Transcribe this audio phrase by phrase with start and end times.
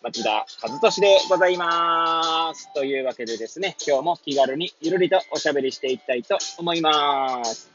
[0.00, 2.72] 町田和俊でございます。
[2.72, 7.68] というわけでですね、今日も気軽にゆるりとおしゃべりしていきたいと思います。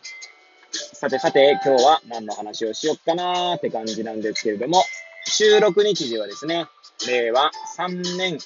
[0.71, 4.81] さてさて、今日は何の話をしよっかなーって感じなんですけれども、
[5.25, 6.65] 収録日時はですね、
[7.07, 8.37] 令和3年、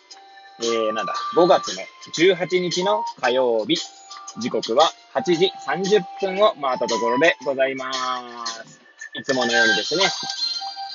[0.59, 1.83] えー、なんだ、5月の
[2.15, 3.77] 18日の火曜日、
[4.39, 8.81] 時刻は8時30分を回ったところでございます。
[9.13, 10.03] いつものようにですね、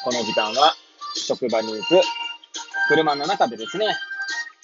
[0.05, 0.75] この時間は
[1.15, 2.01] 職場に行く
[2.93, 3.87] 車の中でですね、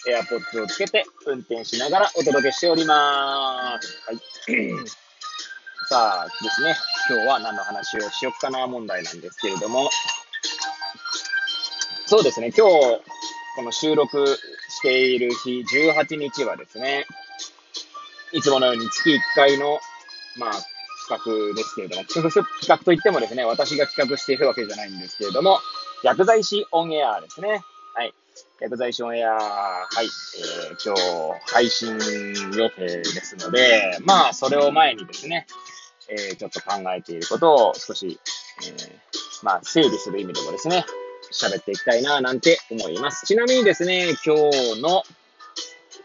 [0.06, 4.02] エアポッツをつけて運転しながらお届けしております。
[4.06, 4.18] はい。
[5.88, 6.76] さあですね、
[7.08, 9.88] 今日は何の話をしよっかな問題なんですけれども、
[12.04, 13.00] そうですね、今日、
[13.56, 17.06] この収録している日、18日はですね、
[18.32, 19.78] いつものように月1回の、
[20.36, 20.52] まあ、
[21.08, 25.60] 企画ですけれども、企画といってもですね、私が企画しているわけじゃないんですけれども、
[26.04, 27.64] 薬剤師オンエアですね。
[27.98, 28.14] はい。
[28.60, 30.06] 薬剤師オンエア、はい。
[30.06, 31.96] えー、今日、配信
[32.56, 35.48] 予定ですので、まあ、それを前にですね、
[36.08, 38.20] えー、ちょっと考えていることを少し、
[38.62, 40.86] えー、まあ、整理する意味でもですね、
[41.32, 43.26] 喋っていきたいな、なんて思います。
[43.26, 45.02] ちなみにですね、今日の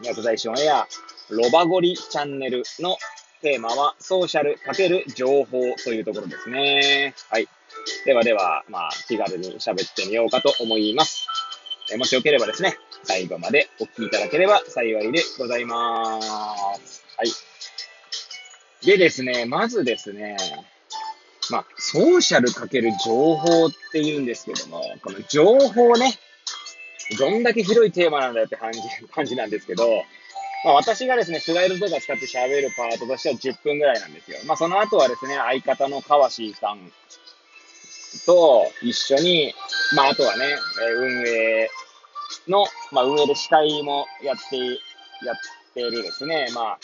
[0.01, 0.87] 薬剤師オンエア、
[1.29, 2.97] ロバゴリチャンネルの
[3.43, 7.13] テーマは、ソーシャル×情報というところですね。
[7.29, 7.47] はい。
[8.03, 11.27] ではでは、まあ、気軽に喋ってみようかと思います。
[11.93, 17.03] えもしよければですね、最後までお聞きいただければ幸いでございます。
[17.17, 18.85] はい。
[18.85, 20.35] でですね、まずですね、
[21.51, 26.17] まあ、ソーシャルかける情報って言うんですけども、この情報ね、
[27.19, 28.79] どんだけ広いテーマなんだよって感じ、
[29.13, 29.87] 感じなんですけど、
[30.65, 34.37] まあ、私がですね、スライドとか使って喋るパートとしては10分ぐらいなんですよ。
[34.47, 36.91] まあ、その後はですね、相方の川椎さん
[38.25, 39.53] と一緒に、
[39.95, 40.55] まあ、あとはね、
[40.95, 41.69] 運営
[42.47, 44.57] の、まあ、運営で司会もやって、
[45.25, 45.35] やっ
[45.73, 46.79] てるですね、まあ、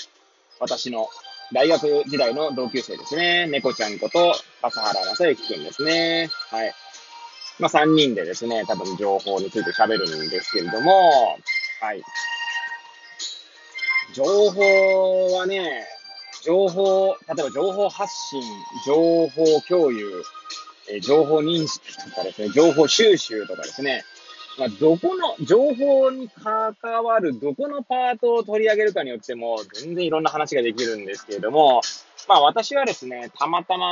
[0.59, 1.07] 私の
[1.53, 6.29] 大学時代の同級生ですね、猫ちゃんこと笠原正幸くんですね。
[6.49, 6.73] はい。
[7.59, 11.37] まあ、3人でですね、多分情報について喋るんですけれども、
[11.81, 12.01] はい。
[14.13, 15.85] 情報はね、
[16.43, 18.41] 情報、例えば情報発信、
[18.85, 20.23] 情報共有、
[20.89, 24.03] え情報認識とかですね、情報収集とかですね、
[24.59, 31.81] まあ、どこの、情報に関わるどこのパートを取り上げるかによっても、全然いろんな話ができるんですけれども、
[32.27, 33.89] まあ私はですね、たまたま、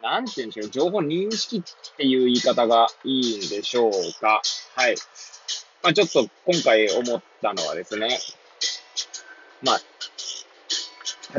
[0.00, 4.40] なんて言うんでしょう、情報認識っていう言い方がいいんでしょうか。
[4.76, 4.94] はい。
[5.82, 8.16] まあちょっと今回思ったのはですね、
[9.62, 9.80] まあ、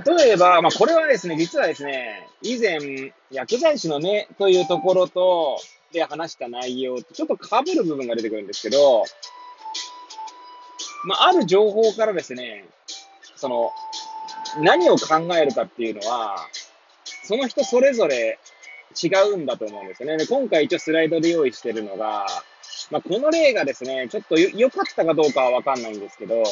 [0.06, 5.60] 例えば、まあ、これはですね、実はですね、以前、薬剤師の目というところと、
[5.92, 9.04] で話した内容とちょっと被る部分が出てくるんですけど、
[11.04, 12.66] まあ、ある情報からですね、
[13.36, 13.72] その、
[14.62, 16.38] 何を考えるかっていうのは、
[17.24, 18.40] その人それぞれ
[19.02, 20.18] 違うんだと思うんですよね。
[20.18, 22.26] で今回一応スライドで用意してるのが、
[22.92, 26.44] まあ、この例がですね、ちょっと良かったかどうかはわかんないんですけど、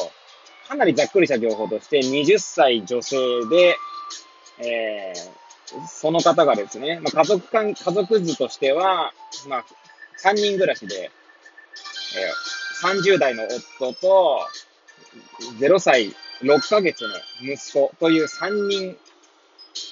[0.68, 3.18] かなりざっくりした情報として、20歳女性
[3.50, 3.76] で、
[4.60, 5.49] えー、
[5.88, 9.14] その方がですね、まあ、家族間、家族図としては、
[9.48, 9.66] まあ、
[10.24, 11.12] 3人暮らしで、
[12.16, 13.44] えー、30代の
[13.80, 14.48] 夫と、
[15.60, 17.10] 0歳6ヶ月の
[17.42, 18.98] 息子という3人、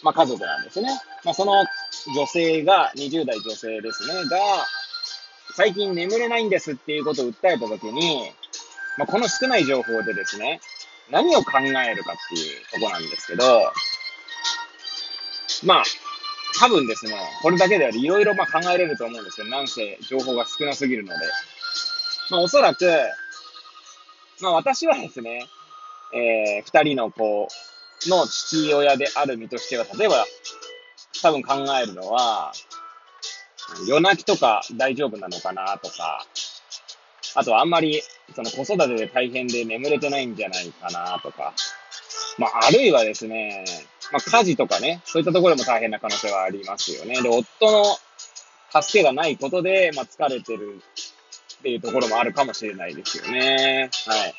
[0.04, 0.90] まあ、家族なんですね。
[1.24, 1.66] まあ、その
[2.16, 4.66] 女性が、20代女性ですね、が、
[5.56, 8.32] 最近眠れないんですっていうことを訴えたときに、
[8.98, 10.60] まあ、この少ない情報でですね、
[11.10, 13.72] 何を考えるかっていうとこなんですけど、
[15.64, 15.84] まあ、
[16.60, 19.48] 多分ですね、これだけではいろいろま考えれると思うんですよ。
[19.48, 21.20] なんせ情報が少なすぎるので。
[22.30, 22.86] まあ、おそらく、
[24.42, 25.48] まあ私はですね、
[26.14, 27.48] えー、二人の子
[28.08, 30.26] の父親である身としては、例えば、
[31.22, 32.54] 多分考えるのは、
[33.88, 36.26] 夜泣きとか大丈夫なのかなとか、
[37.36, 38.02] あとはあんまり、
[38.36, 41.54] その子育てで大変で眠れてないんじゃないかなとか、
[42.38, 43.66] まあ、あるいはですね、
[44.12, 47.22] まあ、家事とかね、そういったところでも大変な可能性はありますよね。
[47.22, 47.84] で、夫の
[48.82, 50.82] 助けがないことで、まあ、疲れてる
[51.60, 53.90] っていうところもあるかもしれないですよね。
[54.06, 54.34] はい。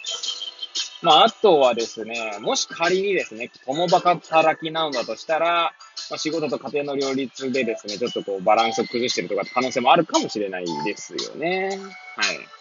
[1.03, 5.73] まあ、あとはですね、もし仮にですね、共働きなのだとしたら、
[6.11, 11.79] まあ、仕事と家庭の両立でですね、ちょっとこうバランスを崩してるとか可能性もあるかもしれないですよね。
[12.17, 12.58] はい。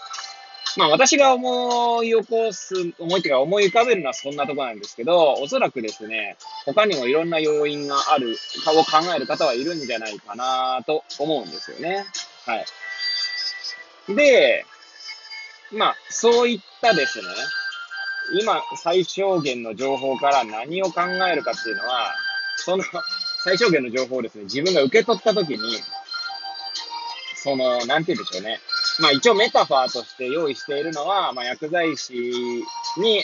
[0.77, 8.37] まあ私が思い起こす、思いっていうか思い浮かべるのはそんなとこなんですけど、おそらくですね、他にもいろんな要因がある、
[8.67, 12.05] を考える方はいるんじゃないかなと思うんですよね。
[12.45, 12.55] は
[14.07, 14.15] い。
[14.15, 14.65] で、
[15.71, 17.25] まあそういったですね、
[18.39, 22.13] 今最小限の情報から何を考えるかっていうのは、
[22.57, 22.83] その
[23.43, 25.57] 最小限の情報をですね、自分が受け取ったときに、
[27.35, 28.59] その、なんて言うんでしょうね。
[28.99, 32.13] まあ一応メタファーとして用意しているのは、まあ薬剤師
[32.97, 33.23] に、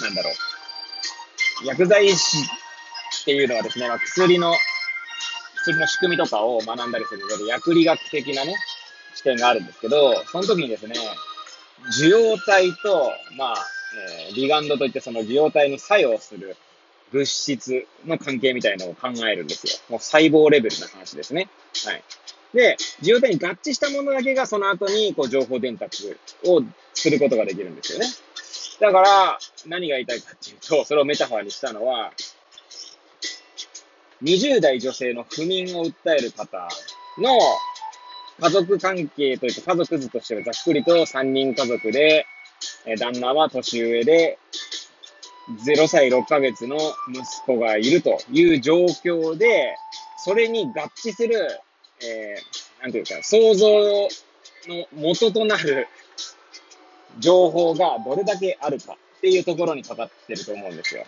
[0.00, 1.66] なんだろう。
[1.66, 4.54] 薬剤師っていうのはですね、まあ薬の、
[5.62, 8.56] 薬の仕組みとかを学んだりするので、薬理学的なね、
[9.14, 10.94] 視点があるんですけど、その時にですね、
[11.96, 13.56] 受容体と、まあ、
[14.28, 16.56] えー、リガンドといってその受容体に作用する
[17.12, 19.72] 物質の関係みたいなのを考えるんですよ。
[19.88, 21.48] もう細胞レベルの話ですね。
[21.84, 22.02] はい。
[22.54, 26.62] で、受容体に合致したものだけがその後にこう情報伝達を
[26.94, 28.06] することができるんですよね。
[28.80, 32.12] だから、何が言いたいかっていうと、それをメタファーにしたのは、
[34.22, 36.68] 20代女性の不眠を訴える方
[37.18, 37.38] の
[38.40, 42.26] 家族関係というか家族図としてはざっくりと3人家族で、
[42.98, 44.38] 旦那は年上で、
[45.66, 46.76] 0歳6ヶ月の
[47.08, 49.76] 息子がいるという状況で、
[50.18, 51.60] それに合致する
[52.02, 53.68] えー、なんていうか、想像
[54.68, 55.88] の元となる
[57.18, 61.04] 情報がどれだけあるかっていうところにかかってると思うんですよ。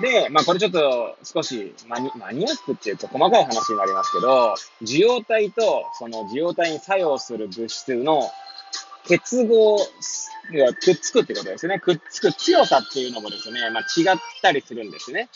[0.00, 8.28] で、まあこれちょっと少しマニマニアックっていうと細かい話になりますけど、受容体とその受容体に作用する物質の
[9.06, 11.78] 結合がくっつくってことですね。
[11.78, 15.28] くっつく強さっていうのもですね、まあ違ったりするんですね。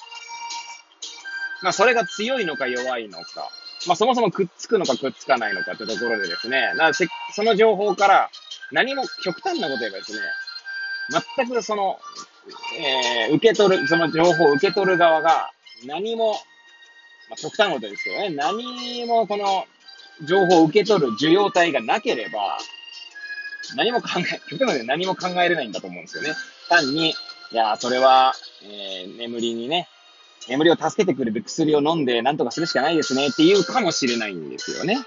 [1.63, 3.49] まあそれが強いのか弱いのか。
[3.89, 8.31] まあ、そもそもくっつくのかくっつかないのかってところでですね、なその情報から
[8.71, 10.19] 何も極端なこと言えばですね、
[11.37, 11.99] 全くその、
[12.79, 15.51] えー、受け取る、その情報を受け取る側が
[15.87, 16.33] 何も、
[17.31, 19.65] まあ、極端なことですけどね、何もこの
[20.27, 22.59] 情報を受け取る受容体がなければ、
[23.75, 26.35] 何も考え、極端なことで何も考えれないんだと思うんですよね。
[26.69, 27.15] 単に、い
[27.53, 29.89] や、それは、えー、眠りにね、
[30.49, 34.95] 眠りを助けてくれる薬を飲んで何とかするしかないですねっていうかもしれないんですよね。
[34.95, 35.05] はい。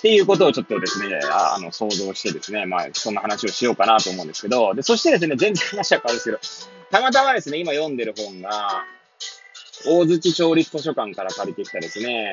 [0.00, 6.38] っていうことをちょっとですね、あの、想像してですね、まあ、そんな話をしようかなと思うんですけど、で、そしてですね、全然話は変わるんですけど、
[6.90, 8.84] たまたまですね、今読んでる本が、
[9.86, 12.32] 大槌町立図書館から借りてきたですね、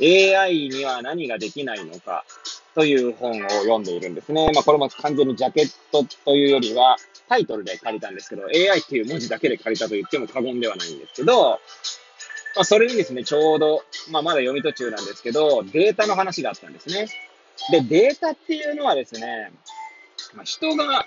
[0.00, 2.24] AI には何ができないのか
[2.74, 4.50] という本を読んでいるんですね。
[4.54, 6.96] まあ、これも完全にジャケットというよりは、
[7.28, 11.60] タイトルで借りたんですけど、AI っていう文字だけで借りたと言っても過言ではないんですけど、
[12.56, 17.06] まあ、それにですね、ちょうど、まあ、まだ読み途中なんですけど、データの話があったんですね。
[17.70, 19.52] で、データっていうのはですね、
[20.34, 21.04] まあ、人が、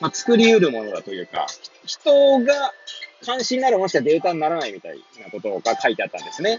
[0.00, 1.46] まあ、作り得るものだというか、
[1.84, 2.72] 人が
[3.24, 6.58] 関心になるもしかデータにならないみたいなことが書いてあったんですね。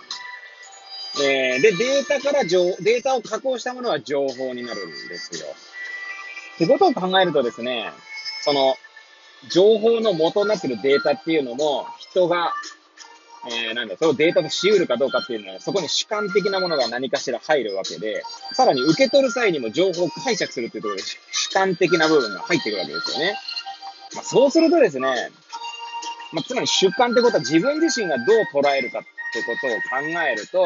[1.24, 5.48] えー、で、データから情、データを加工したものは情報になるんですよ。
[6.56, 7.92] ってことを考えるとですね、
[8.46, 8.76] その、
[9.50, 12.54] 情報の元になってるデータっていうのも、人が、
[13.48, 18.24] えー、なんだ、そのデータとし得るかどうかっていうのは、そこに主観的なものが何かしら入るわけで、
[18.54, 23.36] さらに受け取る際にも情報を解釈するっていうところで、主観的な部分が入ってくるわけですよね。
[24.14, 25.32] まあ、そうするとですね、
[26.32, 29.02] まあ、つまり主観ってことは自分自身がどう捉えるかっ
[29.34, 30.62] てことを考えると、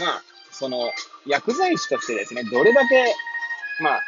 [0.00, 0.90] まあ、その、
[1.26, 3.14] 薬剤師としてですね、どれだけ、
[3.80, 4.00] まあ、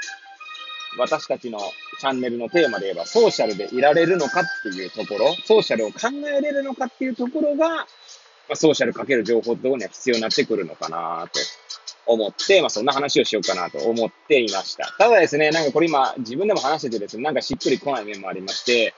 [0.98, 1.58] 私たちの
[2.00, 7.86] チャンネルのテーマで言えば、ソーシャルでいられるのかっていうところ、ソーシャルを考えれるのかっていうところが、ま
[8.52, 11.40] あ、ソーシャルかける情報ってところには必要になってくるのかなと
[12.06, 14.94] 思って、まあ、そんな話をしようかなと思っていました。
[14.98, 18.94] ただですね、なんかこれ今、自分でも話しててですね、なんかしっくりこない面もありまして、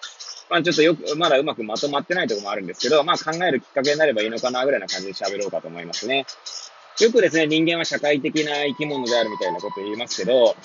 [0.48, 6.26] まあちょっとよく、まだうまくまとまってないところもあるんですけど、まあ考えるきっかけになればいいのかなぐらいな感じで喋ろうかと思いますね。
[7.00, 10.56] よくですね、人間は社会的な生き物であるみたいなことを言いますけど、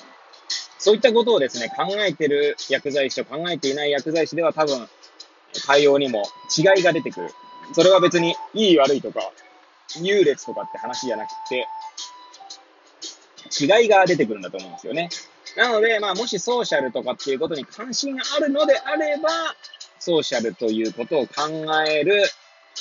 [0.82, 4.90] そういったことをですね、考えてる薬剤師と考えていない薬剤師では多分、
[5.68, 6.24] 対応にも
[6.58, 7.30] 違いが出てくる。
[7.74, 9.32] それは別にいい悪いとか、
[10.02, 11.68] 優劣とかって話じゃなくて、
[13.62, 15.10] 違いが出てくるんだと思うんですよね。
[15.56, 19.30] なので、まあ、もしソーシャルとかっていうことに関心があるのであれば、
[20.00, 21.44] ソーシャルということを考
[21.88, 22.24] える、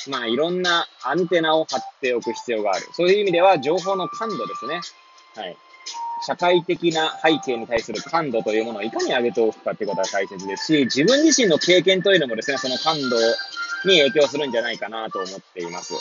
[0.08, 2.86] まあ、いろんなアンテナを張っておく必要がある。
[2.94, 4.80] そういう意味では、情報の感度ですね。
[5.34, 5.56] はい。
[6.26, 13.16] 社会的な背景に対する感度というものをいかに上げておくかってことが大切ですし、自分自身の経験というのもですね、その感度
[13.84, 15.94] に影響するんじゃないかなと思っています。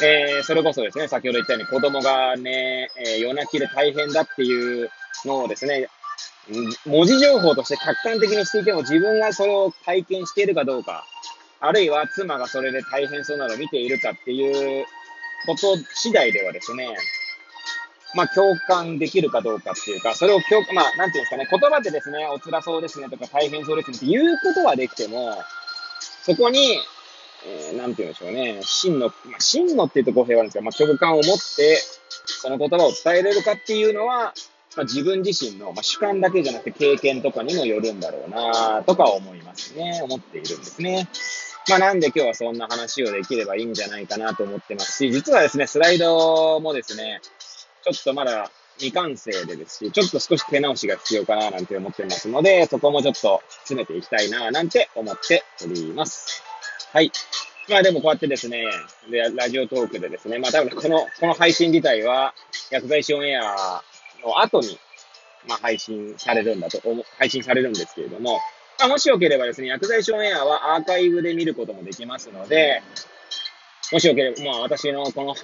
[0.00, 4.90] えー、それこそですね、先ほど言ったように子供がね、えー、夜泣きで大変だっていう
[5.24, 5.88] のをですね、
[6.86, 11.04] 文字情報として客観的にしていても自分がそれを体験しているかどうか、
[11.60, 14.86] あるいは妻がそれで大変そうなのを見ているかっていう
[15.46, 16.88] こと次第ではですね、
[18.14, 25.34] まあ、共感できるかどうかっていうか、それを共、まあ、なんていうんですかね、言葉でですね、お辛そうですねとか大変そうですねって言うことはできても、
[26.22, 26.78] そこに、
[27.46, 31.76] えー、なんて言うんでしょうね、真の、まあ、真のって言うと語弊はあるんですけど、まあ、共感を持って、
[32.26, 34.34] その言葉を伝えれるかっていうのは、
[34.76, 40.00] まあ、自分自身の、まあ、主観だけじゃなくて経験とかにもよるんだろうなとか思いますね。
[40.02, 41.08] 思っているんですね。
[41.68, 47.20] まあなんで今日はそんな話をできればいいんじゃないかなと思ってますし、実はですね、スライドもですね、
[47.82, 56.42] ちょっとまだ未完成でですし、ちょっと少し手直しが必要かななんて思ってますので、そこもちょっと詰めていきたいななんて思っております。
[56.92, 57.12] はい。
[57.68, 58.64] まあでもこうやってですね、
[59.10, 62.34] でラジオトークでですね、まあ多分この、この配信自体は、
[62.70, 63.82] 薬剤師オンエア
[64.24, 64.78] の後に、
[65.46, 66.80] まあ配信されるんだと、
[67.18, 68.40] 配信されるんですけれども、
[68.78, 72.82] まあもしよければですね、薬剤師オンエアはアーカイブで見ることもできますので、
[73.92, 75.34] もしよければ、まあ私のこの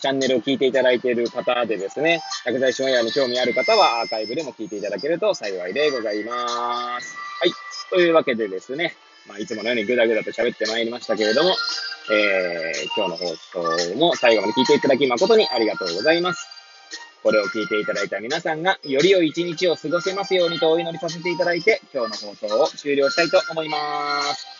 [0.00, 7.16] チャンネルを聞いていただいている方でですね、薬剤師オンエアに興味ある方はアーカイブでも聞いていただけると幸いでございます。
[7.40, 7.52] はい。
[7.90, 8.96] というわけでですね、
[9.28, 11.50] まあ、いつものようにぐだぐだと喋ってまいりましたけれども、
[12.10, 16.48] えー、今日の放送も最後まで聞いていただき誠にありがとうございます。
[17.22, 24.59] これを聞いていただいた皆さんが、より良い一日を過ごせますようにとお祈りさせていただいて、今日の放送を終了したいと思います。